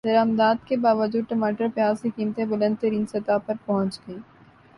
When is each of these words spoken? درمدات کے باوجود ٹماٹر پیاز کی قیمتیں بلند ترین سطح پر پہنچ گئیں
درمدات 0.05 0.65
کے 0.67 0.77
باوجود 0.77 1.23
ٹماٹر 1.29 1.67
پیاز 1.75 2.01
کی 2.01 2.09
قیمتیں 2.15 2.45
بلند 2.45 2.75
ترین 2.81 3.05
سطح 3.07 3.37
پر 3.45 3.53
پہنچ 3.65 3.99
گئیں 4.07 4.19